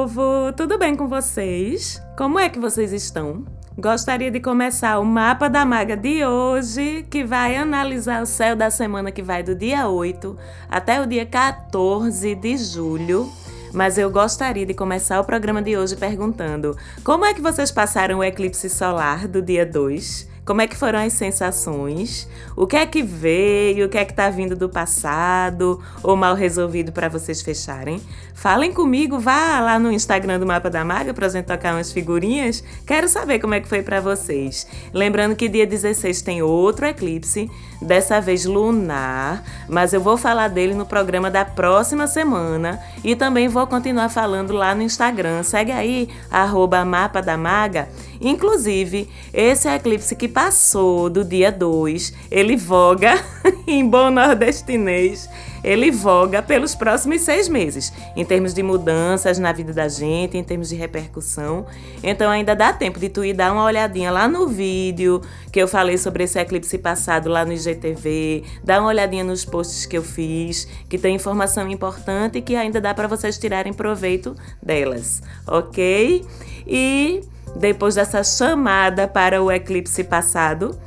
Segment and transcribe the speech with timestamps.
[0.00, 0.50] povo?
[0.56, 2.02] Tudo bem com vocês?
[2.16, 3.44] Como é que vocês estão?
[3.76, 8.70] Gostaria de começar o mapa da maga de hoje, que vai analisar o céu da
[8.70, 10.38] semana que vai do dia 8
[10.70, 13.30] até o dia 14 de julho.
[13.74, 18.20] Mas eu gostaria de começar o programa de hoje perguntando: como é que vocês passaram
[18.20, 20.29] o eclipse solar do dia 2?
[20.44, 22.28] Como é que foram as sensações?
[22.56, 23.86] O que é que veio?
[23.86, 28.00] O que é que tá vindo do passado ou mal resolvido para vocês fecharem?
[28.34, 32.64] Falem comigo, vá lá no Instagram do Mapa da Maga pra gente tocar umas figurinhas.
[32.86, 34.66] Quero saber como é que foi para vocês.
[34.94, 37.50] Lembrando que dia 16 tem outro eclipse,
[37.82, 43.46] dessa vez lunar, mas eu vou falar dele no programa da próxima semana e também
[43.46, 45.42] vou continuar falando lá no Instagram.
[45.42, 47.88] Segue aí, arroba Mapa da Maga
[48.20, 53.18] Inclusive, esse eclipse que passou do dia 2, ele voga,
[53.66, 55.28] em bom nordestinês,
[55.62, 60.44] ele voga pelos próximos seis meses, em termos de mudanças na vida da gente, em
[60.44, 61.66] termos de repercussão.
[62.02, 65.20] Então ainda dá tempo de tu ir dar uma olhadinha lá no vídeo
[65.52, 69.86] que eu falei sobre esse eclipse passado lá no IGTV, dá uma olhadinha nos posts
[69.86, 74.34] que eu fiz, que tem informação importante e que ainda dá para vocês tirarem proveito
[74.62, 76.24] delas, ok?
[76.66, 77.20] E
[77.56, 80.78] depois dessa chamada para o eclipse passado,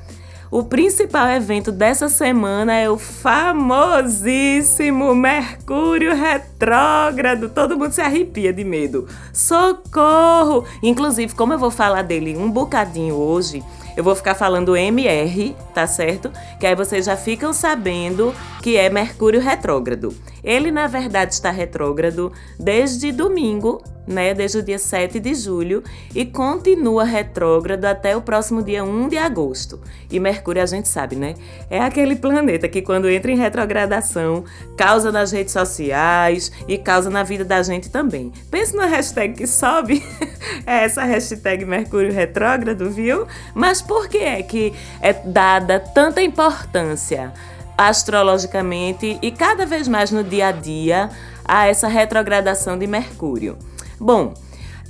[0.53, 3.55] o principal evento dessa semana é o famosíssimo
[5.15, 7.49] Mercúrio retrógrado.
[7.49, 9.07] Todo mundo se arrepia de medo.
[9.33, 10.63] Socorro!
[10.83, 13.63] Inclusive, como eu vou falar dele um bocadinho hoje,
[13.97, 16.31] eu vou ficar falando MR, tá certo?
[16.59, 20.15] Que aí vocês já ficam sabendo que é Mercúrio retrógrado.
[20.43, 24.33] Ele, na verdade, está retrógrado desde domingo, né?
[24.33, 29.17] Desde o dia 7 de julho e continua retrógrado até o próximo dia 1 de
[29.17, 29.79] agosto.
[30.11, 31.35] E Mercúrio, a gente sabe, né?
[31.69, 34.43] É aquele planeta que, quando entra em retrogradação,
[34.77, 38.31] causa nas redes sociais e causa na vida da gente também.
[38.51, 40.03] Pense na hashtag que sobe,
[40.67, 43.25] é essa hashtag Mercúrio retrógrado, viu?
[43.55, 47.33] Mas por que é que é dada tanta importância
[47.77, 51.09] astrologicamente e cada vez mais no dia a dia
[51.45, 53.57] a essa retrogradação de Mercúrio?
[53.99, 54.33] Bom,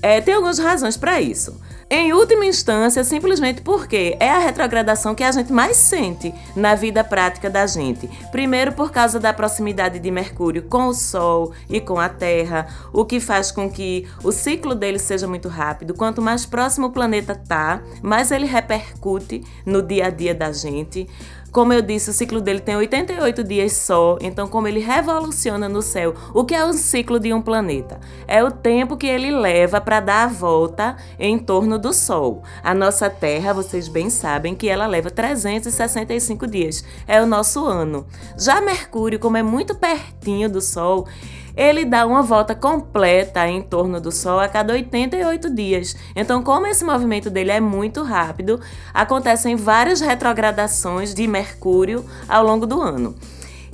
[0.02, 1.60] é, tem algumas razões para isso.
[1.90, 7.04] Em última instância, simplesmente porque é a retrogradação que a gente mais sente na vida
[7.04, 8.10] prática da gente.
[8.32, 13.06] Primeiro, por causa da proximidade de Mercúrio com o Sol e com a Terra, o
[13.06, 15.94] que faz com que o ciclo dele seja muito rápido.
[15.94, 21.08] Quanto mais próximo o planeta tá, mais ele repercute no dia a dia da gente.
[21.53, 25.84] Como eu disse, o ciclo dele tem 88 dias só, então como ele revoluciona no
[25.84, 28.00] céu, o que é o ciclo de um planeta?
[28.28, 32.41] É o tempo que ele leva para dar a volta em torno do Sol.
[32.64, 36.84] A nossa Terra, vocês bem sabem que ela leva 365 dias.
[37.08, 38.08] É o nosso ano.
[38.35, 41.08] Já Mercúrio, como é muito pertinho do Sol,
[41.56, 45.96] ele dá uma volta completa em torno do Sol a cada 88 dias.
[46.16, 48.59] Então, como esse movimento dele é muito rápido,
[48.94, 53.16] acontecem várias retrogradações de Mercúrio ao longo do ano.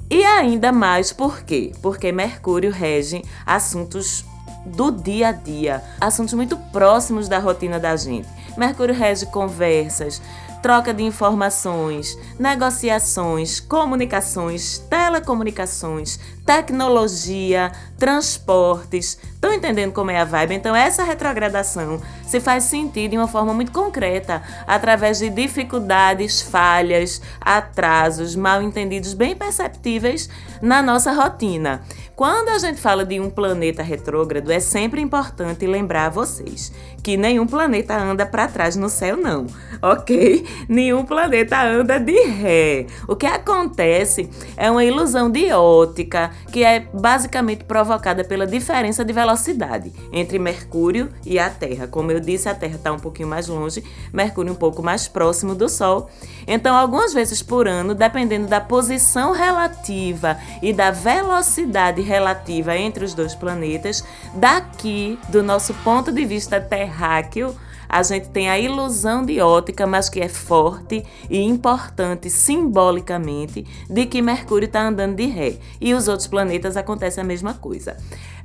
[0.10, 1.72] E ainda mais por quê?
[1.82, 4.26] Porque Mercúrio rege assuntos
[4.66, 8.28] do dia a dia, assuntos muito próximos da rotina da gente.
[8.58, 10.22] Mercúrio rege conversas,
[10.62, 19.18] troca de informações, negociações, comunicações, telecomunicações, tecnologia, transportes.
[19.34, 20.56] Estão entendendo como é a vibe?
[20.56, 27.20] Então, essa retrogradação se faz sentir de uma forma muito concreta, através de dificuldades, falhas,
[27.42, 30.30] atrasos, mal entendidos bem perceptíveis
[30.62, 31.82] na nossa rotina.
[32.16, 36.70] Quando a gente fala de um planeta retrógrado, é sempre importante lembrar vocês
[37.02, 39.48] que nenhum planeta anda para trás no céu, não,
[39.82, 40.46] ok?
[40.68, 42.88] Nenhum planeta anda de ré.
[43.08, 49.14] O que acontece é uma ilusão de ótica que é basicamente provocada pela diferença de
[49.14, 51.88] velocidade entre Mercúrio e a Terra.
[51.88, 53.84] Como eu disse, a Terra está um pouquinho mais longe,
[54.14, 56.10] Mercúrio um pouco mais próximo do Sol.
[56.48, 63.14] Então, algumas vezes por ano, dependendo da posição relativa e da velocidade relativa entre os
[63.14, 64.04] dois planetas,
[64.36, 67.56] daqui, do nosso ponto de vista terráqueo,
[67.90, 74.06] a gente tem a ilusão de ótica, mas que é forte e importante simbolicamente de
[74.06, 77.98] que Mercúrio está andando de ré e os outros planetas acontece a mesma coisa.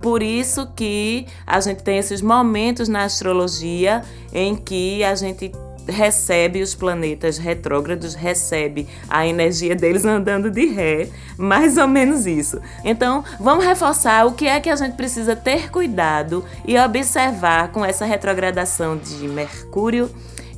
[0.04, 4.02] Por isso que a gente tem esses momentos na astrologia
[4.34, 5.50] em que a gente
[5.88, 11.08] recebe os planetas retrógrados, recebe a energia deles andando de ré,
[11.38, 12.60] mais ou menos isso.
[12.84, 17.82] Então, vamos reforçar o que é que a gente precisa ter cuidado e observar com
[17.82, 20.10] essa retrogradação de Mercúrio,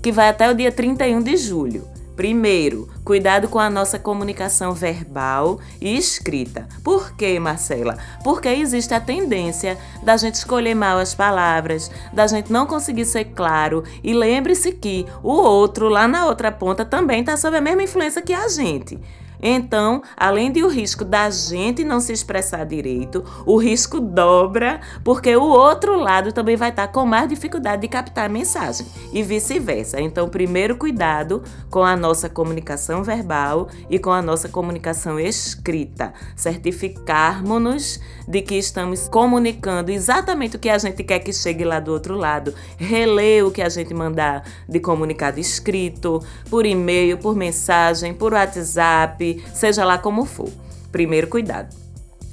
[0.03, 1.87] que vai até o dia 31 de julho.
[2.17, 6.67] Primeiro, cuidado com a nossa comunicação verbal e escrita.
[6.83, 7.99] Por quê, Marcela?
[8.25, 13.27] Porque existe a tendência da gente escolher mal as palavras, da gente não conseguir ser
[13.27, 13.85] claro.
[14.03, 18.23] E lembre-se que o outro, lá na outra ponta, também está sob a mesma influência
[18.23, 18.99] que a gente.
[19.43, 25.35] Então, além de o risco da gente não se expressar direito, o risco dobra, porque
[25.37, 30.01] o outro lado também vai estar com mais dificuldade de captar a mensagem e vice-versa.
[30.01, 36.13] Então, primeiro cuidado com a nossa comunicação verbal e com a nossa comunicação escrita.
[36.35, 41.93] Certificarmos-nos de que estamos comunicando exatamente o que a gente quer que chegue lá do
[41.93, 42.55] outro lado.
[42.77, 49.26] Reler o que a gente mandar de comunicado escrito, por e-mail, por mensagem, por WhatsApp
[49.53, 50.51] seja lá como for.
[50.93, 51.75] Primeiro cuidado.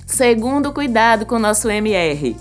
[0.06, 2.36] Segundo cuidado com o nosso MR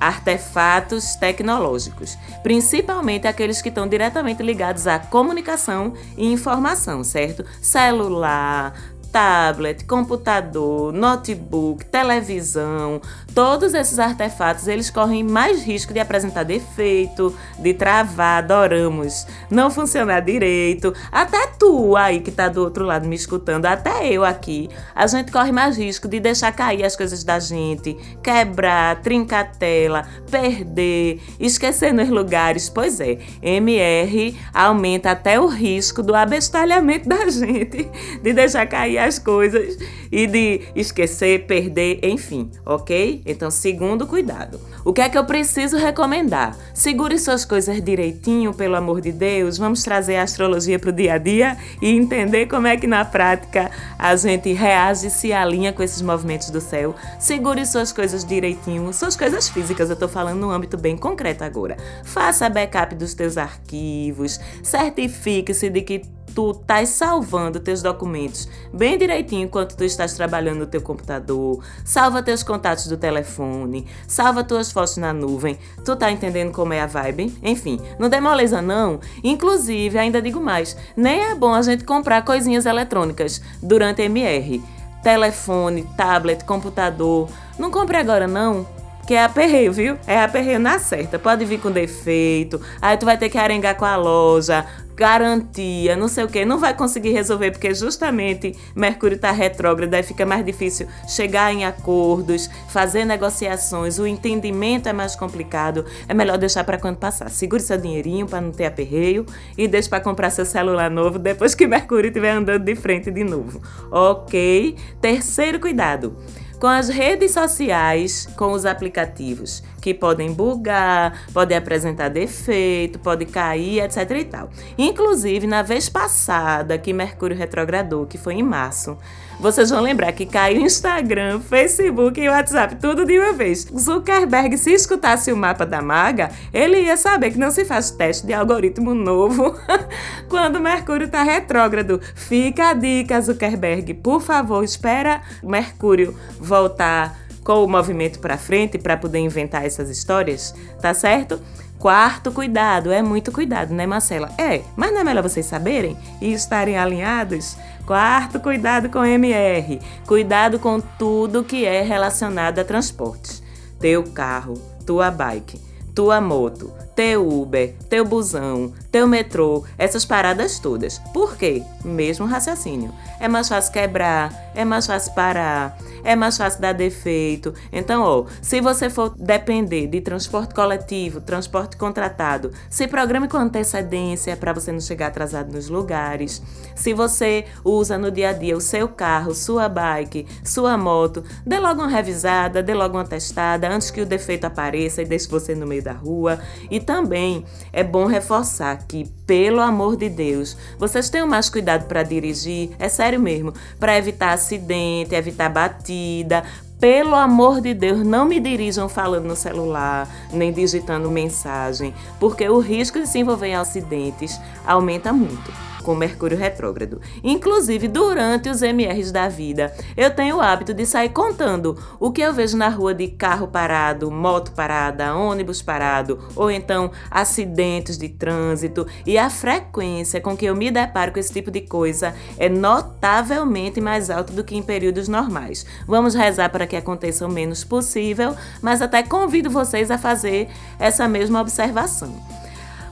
[0.00, 7.44] artefatos tecnológicos, principalmente aqueles que estão diretamente ligados à comunicação e informação, certo?
[7.60, 8.72] Celular,
[9.18, 13.00] tablet, computador, notebook, televisão,
[13.34, 20.20] todos esses artefatos eles correm mais risco de apresentar defeito, de travar, adoramos, não funcionar
[20.20, 20.94] direito.
[21.10, 25.32] Até tu aí que tá do outro lado me escutando, até eu aqui, a gente
[25.32, 31.20] corre mais risco de deixar cair as coisas da gente, quebrar, trincar a tela, perder,
[31.40, 32.68] esquecer nos lugares.
[32.68, 37.90] Pois é, MR aumenta até o risco do abestalhamento da gente,
[38.22, 39.76] de deixar cair as coisas
[40.12, 43.22] e de esquecer, perder, enfim, ok?
[43.26, 44.60] Então, segundo cuidado.
[44.84, 46.56] O que é que eu preciso recomendar?
[46.72, 49.58] Segure suas coisas direitinho, pelo amor de Deus.
[49.58, 53.04] Vamos trazer a astrologia para o dia a dia e entender como é que na
[53.04, 56.94] prática a gente reage e se alinha com esses movimentos do céu.
[57.18, 61.76] Segure suas coisas direitinho, suas coisas físicas, eu estou falando num âmbito bem concreto agora.
[62.04, 69.44] Faça backup dos teus arquivos, certifique-se de que tu estás salvando teus documentos bem direitinho
[69.44, 74.96] enquanto tu estás trabalhando no teu computador, salva teus contatos do telefone, salva tuas fotos
[74.96, 75.58] na nuvem.
[75.84, 77.36] Tu tá entendendo como é a vibe?
[77.42, 79.00] Enfim, não dê moleza não.
[79.22, 84.62] Inclusive, ainda digo mais, nem é bom a gente comprar coisinhas eletrônicas durante MR.
[85.02, 87.28] Telefone, tablet, computador.
[87.58, 88.66] Não compre agora não,
[89.08, 89.96] que é aperreio, viu?
[90.06, 91.18] É aperreio na certa.
[91.18, 96.08] Pode vir com defeito, aí tu vai ter que arengar com a loja, garantia, não
[96.08, 100.44] sei o que, não vai conseguir resolver porque justamente Mercúrio está retrógrado, aí fica mais
[100.44, 105.86] difícil chegar em acordos, fazer negociações, o entendimento é mais complicado.
[106.06, 107.30] É melhor deixar para quando passar.
[107.30, 109.24] Segure seu dinheirinho para não ter aperreio
[109.56, 113.24] e deixe para comprar seu celular novo depois que Mercúrio estiver andando de frente de
[113.24, 113.62] novo.
[113.90, 114.76] Ok?
[115.00, 116.14] Terceiro cuidado
[116.58, 123.82] com as redes sociais, com os aplicativos que podem bugar, podem apresentar defeito, pode cair,
[123.82, 124.50] etc e tal.
[124.76, 128.98] Inclusive, na vez passada que Mercúrio retrogradou, que foi em março,
[129.38, 133.66] vocês vão lembrar que caiu Instagram, Facebook e WhatsApp, tudo de uma vez.
[133.76, 138.26] Zuckerberg, se escutasse o mapa da maga, ele ia saber que não se faz teste
[138.26, 139.54] de algoritmo novo
[140.28, 142.00] quando Mercúrio está retrógrado.
[142.14, 143.94] Fica a dica, Zuckerberg.
[143.94, 150.54] Por favor, espera Mercúrio voltar com o movimento para frente para poder inventar essas histórias,
[150.82, 151.40] tá certo?
[151.78, 154.32] Quarto cuidado, é muito cuidado, né, Marcela?
[154.36, 157.56] É, mas não é melhor vocês saberem e estarem alinhados?
[157.88, 163.42] Quarto cuidado com MR, cuidado com tudo que é relacionado a transportes.
[163.80, 164.52] Teu carro,
[164.84, 165.58] tua bike,
[165.94, 170.98] tua moto, teu Uber, teu busão, teu metrô, essas paradas todas.
[171.14, 171.62] Por quê?
[171.84, 172.92] Mesmo raciocínio.
[173.20, 177.54] É mais fácil quebrar, é mais fácil parar, é mais fácil dar defeito.
[177.72, 184.36] Então, ó, se você for depender de transporte coletivo, transporte contratado, se programe com antecedência
[184.36, 186.42] para você não chegar atrasado nos lugares.
[186.74, 191.60] Se você usa no dia a dia o seu carro, sua bike, sua moto, dê
[191.60, 195.54] logo uma revisada, dê logo uma testada antes que o defeito apareça e deixe você
[195.54, 196.40] no meio da rua.
[196.68, 202.02] E também é bom reforçar que, pelo amor de Deus, vocês tenham mais cuidado para
[202.02, 206.42] dirigir, é sério mesmo, para evitar acidente, evitar batida,
[206.80, 212.58] pelo amor de Deus, não me dirijam falando no celular, nem digitando mensagem, porque o
[212.58, 217.00] risco de se envolver em acidentes aumenta muito com Mercúrio retrógrado.
[217.22, 222.20] Inclusive, durante os MRs da vida, eu tenho o hábito de sair contando o que
[222.20, 228.08] eu vejo na rua de carro parado, moto parada, ônibus parado, ou então acidentes de
[228.08, 232.48] trânsito, e a frequência com que eu me deparo com esse tipo de coisa é
[232.48, 235.64] notavelmente mais alta do que em períodos normais.
[235.86, 241.08] Vamos rezar para que aconteça o menos possível, mas até convido vocês a fazer essa
[241.08, 242.14] mesma observação.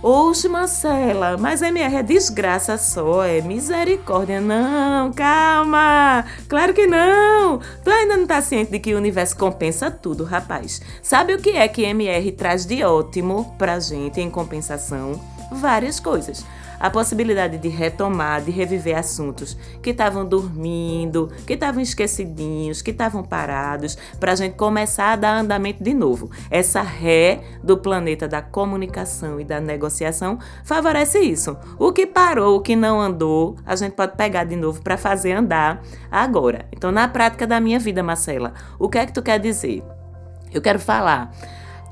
[0.08, 4.40] Oxe, Marcela, mas MR é desgraça só, é misericórdia.
[4.40, 6.24] Não, calma.
[6.48, 7.58] Claro que não.
[7.82, 10.80] Tu ainda não tá ciente de que o universo compensa tudo, rapaz.
[11.02, 15.20] Sabe o que é que MR traz de ótimo pra gente em compensação?
[15.50, 16.44] Várias coisas
[16.78, 23.22] a possibilidade de retomar, de reviver assuntos que estavam dormindo, que estavam esquecidinhos, que estavam
[23.22, 26.30] parados, para a gente começar a dar andamento de novo.
[26.50, 31.56] Essa ré do planeta da comunicação e da negociação favorece isso.
[31.78, 35.32] O que parou, o que não andou, a gente pode pegar de novo para fazer
[35.32, 36.66] andar agora.
[36.72, 39.82] Então, na prática da minha vida, Marcela, o que é que tu quer dizer?
[40.52, 41.32] Eu quero falar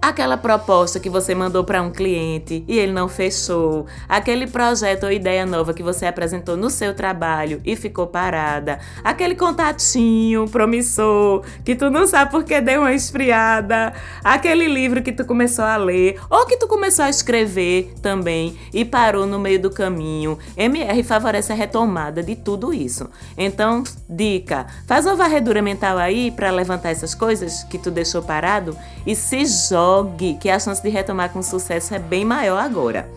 [0.09, 5.13] aquela proposta que você mandou para um cliente e ele não fechou, aquele projeto ou
[5.13, 11.75] ideia nova que você apresentou no seu trabalho e ficou parada, aquele contatinho promissor que
[11.75, 16.45] tu não sabe porque deu uma esfriada, aquele livro que tu começou a ler ou
[16.45, 20.39] que tu começou a escrever também e parou no meio do caminho.
[20.55, 23.09] MR favorece a retomada de tudo isso.
[23.39, 28.77] Então, dica, faz uma varredura mental aí para levantar essas coisas que tu deixou parado
[29.07, 29.94] e se joga
[30.41, 33.09] que a chance de retomar com sucesso é bem maior agora.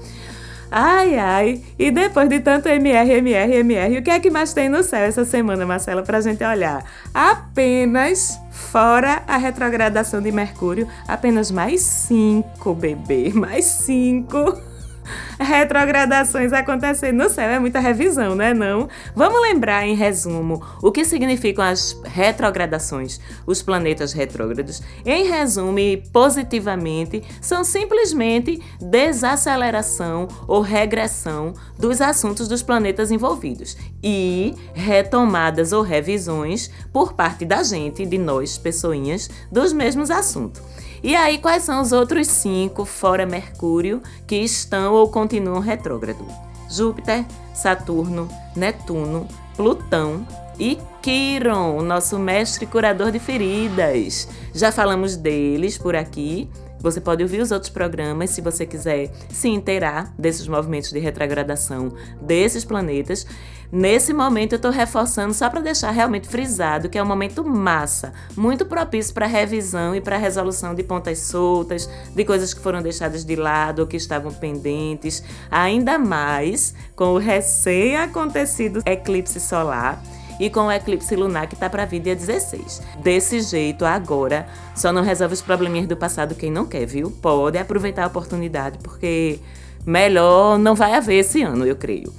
[0.70, 4.68] Ai, ai, e depois de tanto MR, MR, MR, o que é que mais tem
[4.68, 6.84] no céu essa semana, Marcela, pra gente olhar?
[7.14, 14.67] Apenas, fora a retrogradação de Mercúrio, apenas mais cinco, bebê, mais cinco
[15.40, 17.50] retrogradações acontecendo no céu.
[17.50, 18.54] É muita revisão, né?
[18.54, 18.90] Não?
[19.16, 24.82] Vamos lembrar, em resumo, o que significam as retrogradações, os planetas retrógrados.
[25.06, 25.78] Em resumo,
[26.12, 36.72] positivamente, são simplesmente desaceleração ou regressão dos assuntos dos planetas envolvidos e retomadas ou revisões
[36.92, 40.62] por parte da gente, de nós, pessoinhas, dos mesmos assuntos.
[41.04, 46.25] E aí, quais são os outros cinco, fora Mercúrio, que estão ou continuam retrógrado?
[46.70, 50.25] Júpiter, Saturno, Netuno, Plutão
[50.60, 54.27] e Quiron, nosso mestre curador de feridas.
[54.54, 56.50] Já falamos deles por aqui
[56.91, 61.94] você pode ouvir os outros programas se você quiser se inteirar desses movimentos de retrogradação
[62.22, 63.27] desses planetas.
[63.70, 68.13] Nesse momento eu estou reforçando só para deixar realmente frisado que é um momento massa,
[68.38, 73.25] muito propício para revisão e para resolução de pontas soltas, de coisas que foram deixadas
[73.25, 80.01] de lado ou que estavam pendentes, ainda mais com o recém-acontecido eclipse solar
[80.39, 82.82] e com o eclipse lunar que está para vir dia 16.
[83.00, 87.12] Desse jeito, agora, só não resolve os probleminhas do passado quem não quer, viu?
[87.12, 89.39] Pode aproveitar a oportunidade, porque
[89.86, 92.13] melhor não vai haver esse ano, eu creio.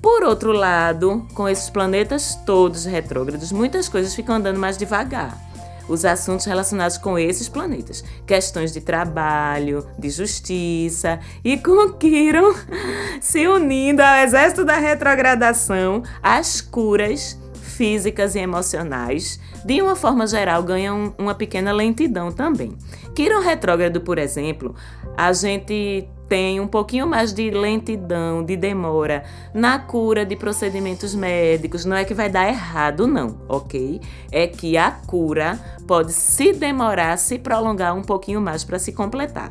[0.00, 5.52] Por outro lado, com esses planetas todos retrógrados, muitas coisas ficam andando mais devagar
[5.88, 12.54] os assuntos relacionados com esses planetas, questões de trabalho, de justiça e com Quiron
[13.20, 17.38] se unindo ao exército da retrogradação, as curas
[17.82, 22.78] físicas e emocionais, de uma forma geral, ganham uma pequena lentidão também.
[23.12, 24.72] Quiron retrógrado, por exemplo,
[25.16, 31.84] a gente tem um pouquinho mais de lentidão, de demora na cura de procedimentos médicos.
[31.84, 34.00] Não é que vai dar errado, não, ok?
[34.30, 39.50] É que a cura pode se demorar, se prolongar um pouquinho mais para se completar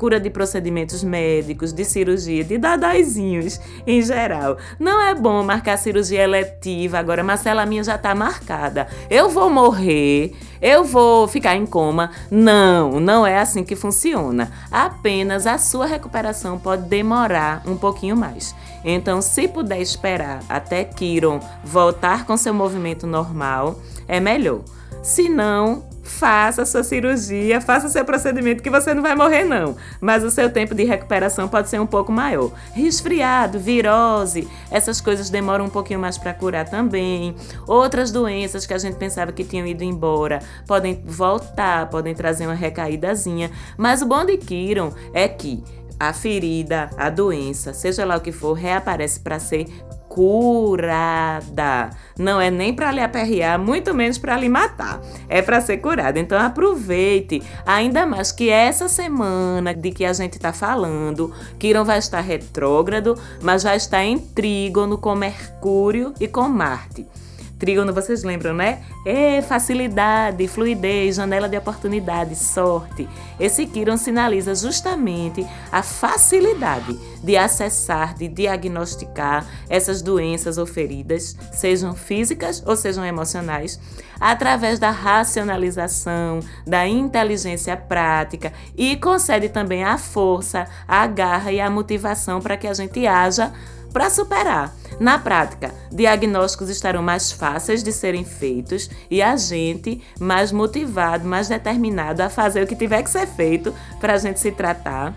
[0.00, 4.56] cura de procedimentos médicos, de cirurgia, de dadaizinhos em geral.
[4.78, 8.88] Não é bom marcar cirurgia eletiva agora, Marcela, minha já tá marcada.
[9.10, 12.12] Eu vou morrer, eu vou ficar em coma.
[12.30, 14.50] Não, não é assim que funciona.
[14.72, 18.54] Apenas a sua recuperação pode demorar um pouquinho mais.
[18.82, 23.78] Então, se puder esperar até Kiron voltar com seu movimento normal,
[24.08, 24.60] é melhor.
[25.02, 25.89] Se não,
[26.20, 30.52] faça sua cirurgia, faça seu procedimento que você não vai morrer não, mas o seu
[30.52, 32.52] tempo de recuperação pode ser um pouco maior.
[32.74, 37.34] Resfriado, virose, essas coisas demoram um pouquinho mais para curar também.
[37.66, 42.54] Outras doenças que a gente pensava que tinham ido embora podem voltar, podem trazer uma
[42.54, 45.64] recaídazinha, mas o bom de Kiron é que
[45.98, 49.66] a ferida, a doença, seja lá o que for, reaparece para ser
[50.10, 51.90] curada.
[52.18, 55.00] Não é nem para lhe aperrear, muito menos para lhe matar.
[55.28, 56.18] É para ser curada.
[56.18, 62.00] Então aproveite, ainda mais que essa semana de que a gente está falando, Quirón vai
[62.00, 67.06] estar retrógrado, mas já está em trígono com Mercúrio e com Marte.
[67.60, 68.82] Trígono, vocês lembram, né?
[69.04, 73.06] É facilidade, fluidez, janela de oportunidade, sorte.
[73.38, 81.94] Esse Quiron sinaliza justamente a facilidade de acessar, de diagnosticar essas doenças ou feridas, sejam
[81.94, 83.78] físicas ou sejam emocionais,
[84.18, 91.68] através da racionalização, da inteligência prática e concede também a força, a garra e a
[91.68, 93.52] motivação para que a gente haja
[93.92, 94.74] para superar.
[94.98, 101.48] Na prática, diagnósticos estarão mais fáceis de serem feitos e a gente mais motivado, mais
[101.48, 105.14] determinado a fazer o que tiver que ser feito para a gente se tratar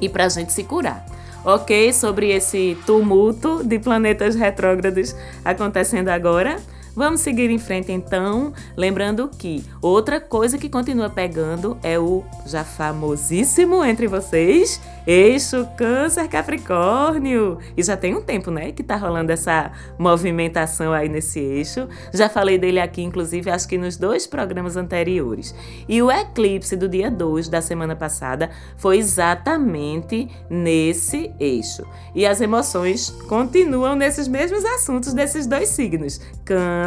[0.00, 1.06] e para a gente se curar.
[1.44, 1.92] Ok?
[1.92, 6.56] Sobre esse tumulto de planetas retrógrados acontecendo agora.
[6.96, 12.64] Vamos seguir em frente então, lembrando que outra coisa que continua pegando é o já
[12.64, 17.58] famosíssimo entre vocês Eixo Câncer Capricórnio.
[17.76, 21.86] E já tem um tempo, né, que tá rolando essa movimentação aí nesse eixo.
[22.14, 25.54] Já falei dele aqui, inclusive, acho que nos dois programas anteriores.
[25.86, 31.86] E o eclipse do dia 2 da semana passada foi exatamente nesse eixo.
[32.14, 36.85] E as emoções continuam nesses mesmos assuntos desses dois signos, Câncer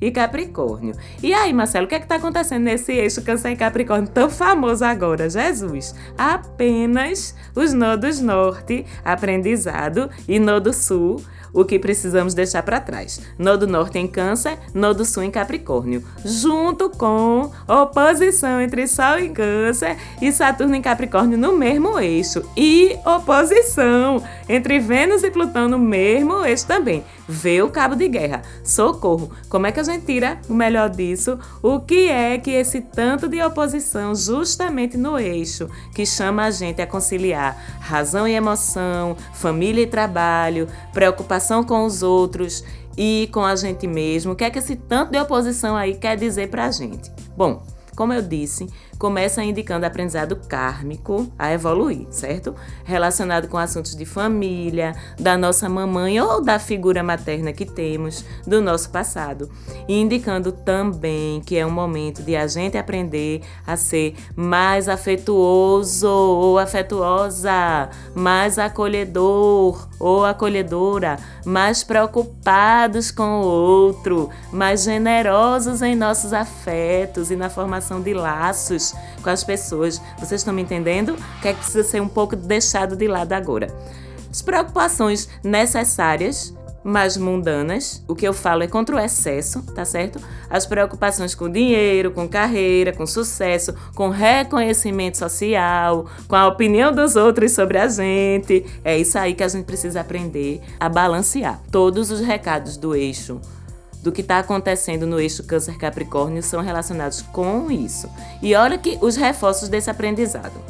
[0.00, 0.94] e Capricórnio.
[1.22, 4.28] E aí, Marcelo, o que é que tá acontecendo nesse eixo Câncer e Capricórnio tão
[4.30, 5.28] famoso agora?
[5.28, 11.20] Jesus, apenas os nodos norte, aprendizado, e nodo sul,
[11.56, 13.20] o que precisamos deixar para trás.
[13.38, 19.96] Nodo norte em Câncer, nodo sul em Capricórnio, junto com oposição entre Sol em Câncer
[20.20, 26.44] e Saturno em Capricórnio no mesmo eixo e oposição entre Vênus e Plutão no mesmo
[26.44, 27.02] eixo também.
[27.28, 28.42] Vê o cabo de guerra.
[28.62, 29.30] Socorro!
[29.48, 31.38] Como é que a gente tira o melhor disso?
[31.62, 36.80] O que é que esse tanto de oposição, justamente no eixo, que chama a gente
[36.80, 42.62] a conciliar razão e emoção, família e trabalho, preocupação com os outros
[42.96, 44.32] e com a gente mesmo?
[44.32, 47.10] O que é que esse tanto de oposição aí quer dizer pra gente?
[47.36, 47.62] Bom,
[47.96, 48.68] como eu disse,
[48.98, 52.54] começa indicando aprendizado kármico a evoluir, certo?
[52.84, 58.62] Relacionado com assuntos de família, da nossa mamãe ou da figura materna que temos, do
[58.62, 59.50] nosso passado.
[59.86, 66.08] E indicando também que é um momento de a gente aprender a ser mais afetuoso
[66.08, 76.32] ou afetuosa, mais acolhedor ou acolhedora, mais preocupados com o outro, mais generosos em nossos
[76.32, 78.85] afetos e na formação de laços
[79.22, 80.00] com as pessoas.
[80.18, 81.14] Vocês estão me entendendo?
[81.14, 83.68] O que é que precisa ser um pouco deixado de lado agora?
[84.30, 86.54] As preocupações necessárias
[86.86, 88.02] mais mundanas.
[88.06, 90.20] O que eu falo é contra o excesso, tá certo?
[90.48, 97.16] As preocupações com dinheiro, com carreira, com sucesso, com reconhecimento social, com a opinião dos
[97.16, 98.64] outros sobre a gente.
[98.84, 101.60] É isso aí que a gente precisa aprender a balancear.
[101.72, 103.40] Todos os recados do eixo
[104.02, 108.08] do que está acontecendo no eixo Câncer Capricórnio são relacionados com isso.
[108.42, 110.60] E olha que os reforços desse aprendizado.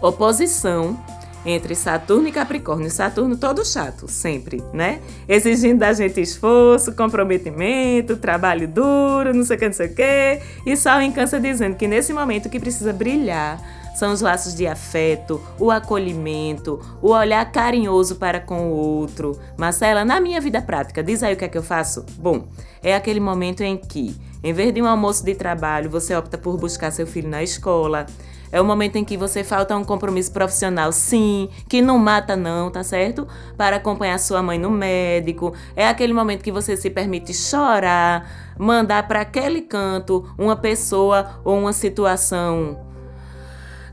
[0.00, 0.98] Oposição
[1.46, 2.90] entre Saturno e Capricórnio.
[2.90, 5.00] Saturno todo chato, sempre, né?
[5.28, 10.40] Exigindo da gente esforço, comprometimento, trabalho duro, não sei o que, não sei o que.
[10.66, 13.62] E Sol em Câncer dizendo que nesse momento que precisa brilhar
[13.96, 19.40] são os laços de afeto, o acolhimento, o olhar carinhoso para com o outro.
[19.56, 22.04] Marcela, na minha vida prática, diz aí o que é que eu faço?
[22.18, 22.46] Bom,
[22.82, 26.58] é aquele momento em que, em vez de um almoço de trabalho, você opta por
[26.58, 28.04] buscar seu filho na escola.
[28.52, 32.70] É o momento em que você falta um compromisso profissional, sim, que não mata não,
[32.70, 33.26] tá certo?
[33.56, 35.54] Para acompanhar sua mãe no médico.
[35.74, 41.58] É aquele momento que você se permite chorar, mandar para aquele canto uma pessoa ou
[41.58, 42.85] uma situação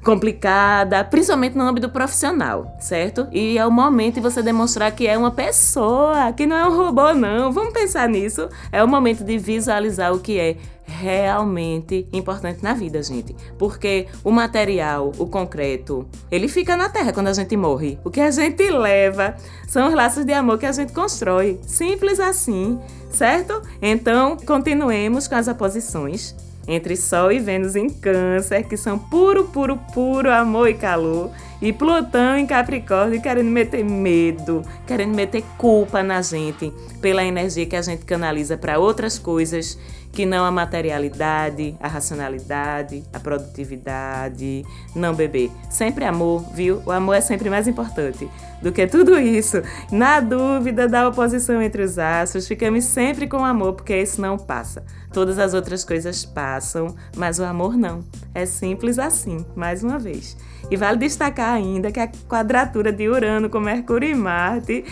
[0.04, 3.28] complicada, principalmente no âmbito profissional, certo?
[3.32, 6.76] E é o momento de você demonstrar que é uma pessoa, que não é um
[6.76, 7.52] robô, não.
[7.52, 8.50] Vamos pensar nisso.
[8.72, 13.36] É o momento de visualizar o que é realmente importante na vida, gente.
[13.58, 17.98] Porque o material, o concreto, ele fica na terra quando a gente morre.
[18.04, 19.36] O que a gente leva
[19.68, 21.60] são os laços de amor que a gente constrói.
[21.66, 23.62] Simples assim, certo?
[23.82, 26.36] Então, continuemos com as oposições
[26.68, 31.72] entre Sol e Vênus em Câncer, que são puro, puro, puro amor e calor, e
[31.72, 37.82] Plutão em Capricórnio querendo meter medo, querendo meter culpa na gente pela energia que a
[37.82, 39.78] gente canaliza para outras coisas
[40.14, 44.64] que não a materialidade, a racionalidade, a produtividade.
[44.96, 45.50] Não, bebê.
[45.72, 46.84] Sempre amor, viu?
[46.86, 48.30] O amor é sempre mais importante
[48.62, 49.58] do que tudo isso.
[49.92, 54.38] Na dúvida da oposição entre os astros, ficamos sempre com o amor, porque isso não
[54.38, 54.86] passa.
[55.12, 58.06] Todas as outras coisas passam, mas o amor não.
[58.36, 60.38] É simples assim, mais uma vez.
[60.70, 64.86] E vale destacar ainda que a quadratura de Urano com Mercúrio e Marte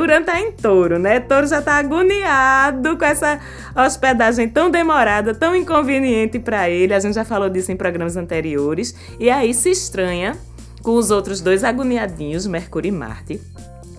[0.00, 1.20] Urano tá em touro, né?
[1.20, 3.38] Touro já tá agoniado com essa
[3.76, 6.94] hospedagem tão demorada, tão inconveniente para ele.
[6.94, 8.94] A gente já falou disso em programas anteriores.
[9.18, 10.36] E aí se estranha
[10.82, 13.40] com os outros dois agoniadinhos, Mercúrio e Marte,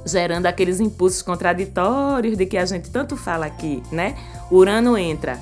[0.05, 4.15] gerando aqueles impulsos contraditórios de que a gente tanto fala aqui, né?
[4.51, 5.37] Urano entra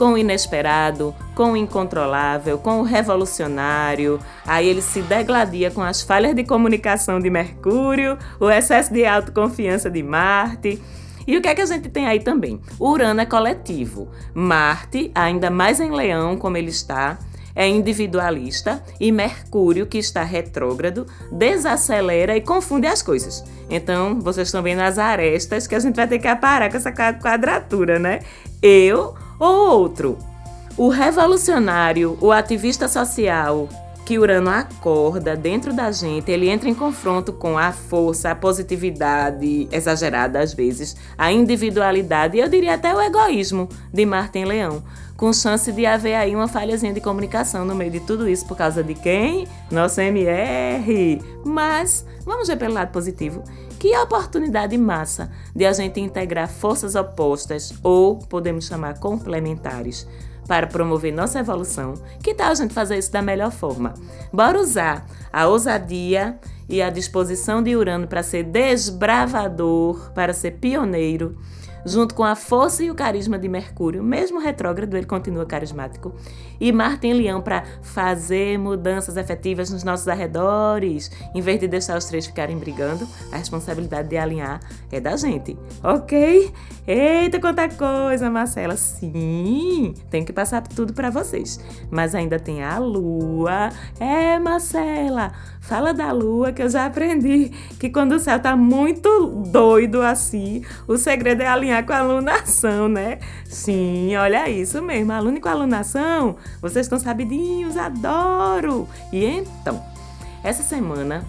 [0.00, 4.18] com o inesperado, com o incontrolável, com o revolucionário.
[4.46, 9.90] Aí ele se degladia com as falhas de comunicação de Mercúrio, o excesso de autoconfiança
[9.90, 10.82] de Marte.
[11.26, 12.62] E o que é que a gente tem aí também?
[12.80, 14.08] Urano é coletivo.
[14.32, 17.18] Marte, ainda mais em Leão, como ele está,
[17.54, 23.44] é individualista e Mercúrio, que está retrógrado, desacelera e confunde as coisas.
[23.68, 26.90] Então, vocês estão vendo as arestas que a gente vai ter que aparar com essa
[26.90, 28.20] quadratura, né?
[28.62, 30.18] Eu ou outro.
[30.76, 33.68] O revolucionário, o ativista social,
[34.04, 39.68] que Urano acorda dentro da gente, ele entra em confronto com a força, a positividade
[39.70, 44.82] exagerada às vezes, a individualidade e eu diria até o egoísmo de Martin Leão,
[45.16, 48.56] com chance de haver aí uma falhazinha de comunicação no meio de tudo isso por
[48.56, 49.46] causa de quem?
[49.70, 51.20] Nosso MR.
[51.44, 53.44] Mas vamos ver pelo lado positivo.
[53.80, 60.06] Que oportunidade massa de a gente integrar forças opostas ou podemos chamar complementares
[60.46, 61.94] para promover nossa evolução.
[62.22, 63.94] Que tal a gente fazer isso da melhor forma?
[64.30, 66.38] Bora usar a ousadia
[66.70, 71.36] e a disposição de Urano para ser desbravador, para ser pioneiro
[71.84, 76.14] junto com a força e o carisma de Mercúrio, mesmo retrógrado, ele continua carismático,
[76.60, 81.96] e Marte em Leão para fazer mudanças efetivas nos nossos arredores, em vez de deixar
[81.96, 86.52] os três ficarem brigando, a responsabilidade de alinhar é da gente, ok?
[86.86, 88.76] Eita, quanta coisa, Marcela!
[88.76, 93.70] Sim, tenho que passar tudo para vocês, mas ainda tem a Lua.
[93.98, 99.26] É, Marcela, fala da Lua que eu já aprendi que quando o céu tá muito
[99.26, 103.18] doido assim, o segredo é alinhar com a alunação, né?
[103.44, 108.88] Sim, olha isso mesmo, aluno com alunação, vocês estão sabidinhos, adoro!
[109.12, 109.80] E então,
[110.42, 111.24] essa semana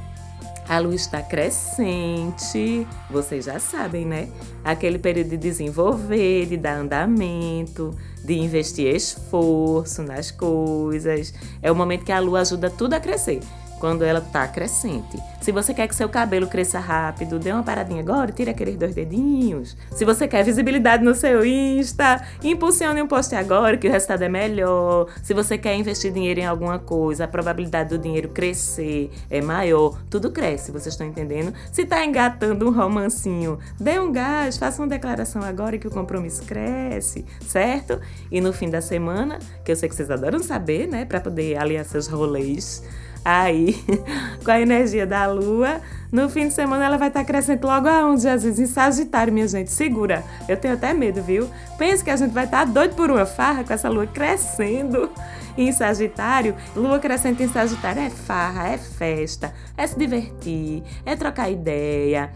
[0.68, 4.30] a luz está crescente, vocês já sabem, né?
[4.64, 11.34] Aquele período de desenvolver, de dar andamento, de investir esforço nas coisas.
[11.62, 13.42] É o momento que a lua ajuda tudo a crescer
[13.82, 15.18] quando ela tá crescente.
[15.42, 18.94] Se você quer que seu cabelo cresça rápido, dê uma paradinha agora, tira aqueles dois
[18.94, 19.76] dedinhos.
[19.92, 24.30] Se você quer visibilidade no seu Insta, impulsione um post agora que o resultado é
[24.30, 25.08] melhor.
[25.24, 29.98] Se você quer investir dinheiro em alguma coisa, a probabilidade do dinheiro crescer é maior.
[30.12, 31.52] Tudo cresce, vocês estão entendendo?
[31.72, 36.44] Se tá engatando um romancinho, dê um gás, faça uma declaração agora que o compromisso
[36.44, 38.00] cresce, certo?
[38.32, 41.58] E no fim da semana, que eu sei que vocês adoram saber, né, para poder
[41.58, 42.84] aliar seus rolês
[43.24, 43.82] Aí,
[44.44, 45.80] com a energia da lua,
[46.12, 48.60] no fim de semana ela vai estar crescendo logo aonde, Jesus?
[48.60, 49.72] Em Sagitário, minha gente.
[49.72, 50.24] Segura.
[50.50, 51.50] Eu tenho até medo, viu?
[51.78, 55.10] Pense que a gente vai estar doido por uma farra com essa lua crescendo
[55.58, 56.56] em Sagitário.
[56.76, 62.32] Lua crescente em Sagitário é farra, é festa, é se divertir, é trocar ideia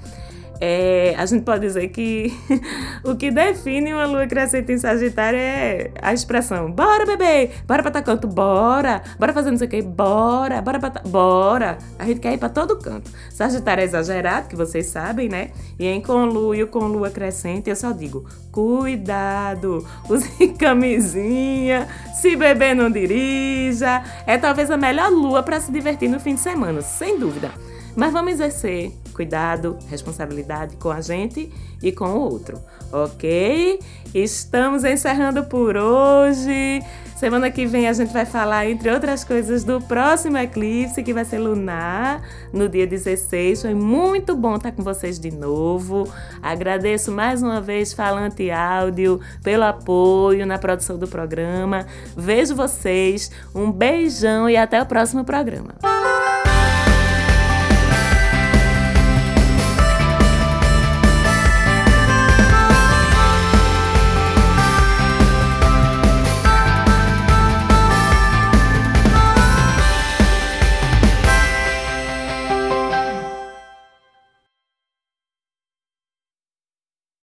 [0.60, 2.34] é, a gente pode dizer que
[3.04, 7.92] o que define uma lua crescente em Sagitário é a expressão bora bebê, bora pra
[7.92, 11.78] tá canto, bora, bora fazer não sei o que, bora, bora pra tá, bora.
[11.98, 13.12] A gente quer ir pra todo canto.
[13.30, 15.52] Sagitário é exagerado, que vocês sabem, né?
[15.78, 22.90] E em conluio com lua crescente, eu só digo cuidado, use camisinha, se beber não
[22.90, 24.04] dirija.
[24.26, 27.52] É talvez a melhor lua para se divertir no fim de semana, sem dúvida.
[27.96, 31.50] Mas vamos exercer cuidado, responsabilidade com a gente
[31.82, 32.60] e com o outro,
[32.92, 33.80] ok?
[34.14, 36.82] Estamos encerrando por hoje.
[37.16, 41.24] Semana que vem a gente vai falar, entre outras coisas, do próximo eclipse, que vai
[41.24, 43.62] ser lunar, no dia 16.
[43.62, 46.12] Foi muito bom estar com vocês de novo.
[46.42, 51.86] Agradeço mais uma vez Falante Áudio pelo apoio na produção do programa.
[52.18, 53.32] Vejo vocês.
[53.56, 55.76] Um beijão e até o próximo programa.